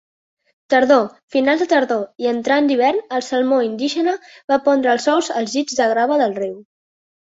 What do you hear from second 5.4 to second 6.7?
als llits de grava del riu.